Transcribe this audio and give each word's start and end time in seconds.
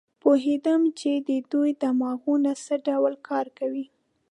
پوهېدم 0.21 0.81
چې 0.99 1.11
د 1.27 1.29
دوی 1.51 1.71
دماغونه 1.83 2.51
څه 2.65 2.73
ډول 2.87 3.13
کار 3.27 3.45
کوي. 3.57 3.85